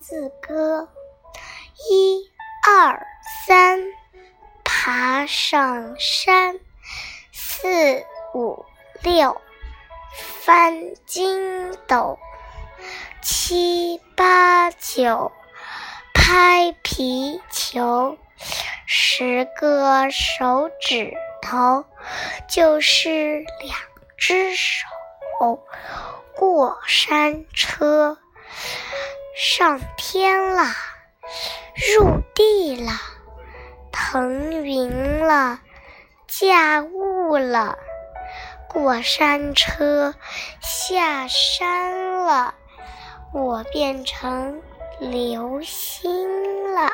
[0.00, 0.88] 字歌：
[1.90, 2.30] 一、
[2.66, 3.06] 二、
[3.46, 3.80] 三，
[4.64, 6.56] 爬上山；
[7.32, 8.04] 四、
[8.34, 8.64] 五、
[9.02, 9.40] 六，
[10.42, 12.18] 翻筋斗；
[13.22, 15.32] 七、八、九，
[16.12, 18.18] 拍皮球。
[18.86, 21.84] 十个手指头
[22.48, 23.78] 就是两
[24.16, 24.86] 只手。
[26.36, 28.18] 过山车，
[29.46, 30.64] 上天了，
[31.76, 32.92] 入地了，
[33.92, 35.60] 腾云了，
[36.26, 37.76] 驾雾了。
[38.70, 40.14] 过山车
[40.62, 42.54] 下山了，
[43.34, 44.62] 我变成
[44.98, 46.90] 流星了。